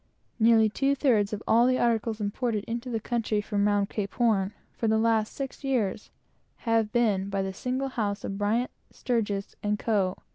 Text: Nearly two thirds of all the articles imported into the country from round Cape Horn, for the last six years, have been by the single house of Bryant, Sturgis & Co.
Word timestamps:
Nearly 0.39 0.67
two 0.67 0.95
thirds 0.95 1.31
of 1.31 1.43
all 1.47 1.67
the 1.67 1.77
articles 1.77 2.19
imported 2.19 2.63
into 2.63 2.89
the 2.89 2.99
country 2.99 3.39
from 3.39 3.67
round 3.67 3.89
Cape 3.91 4.15
Horn, 4.15 4.51
for 4.73 4.87
the 4.87 4.97
last 4.97 5.31
six 5.31 5.63
years, 5.63 6.09
have 6.65 6.91
been 6.91 7.29
by 7.29 7.43
the 7.43 7.53
single 7.53 7.89
house 7.89 8.23
of 8.23 8.39
Bryant, 8.39 8.71
Sturgis 8.91 9.55
& 9.69 9.77
Co. 9.77 10.17